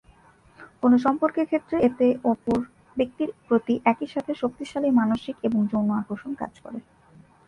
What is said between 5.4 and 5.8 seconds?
এবং